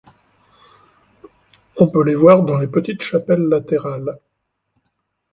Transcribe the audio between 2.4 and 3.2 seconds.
dans les petites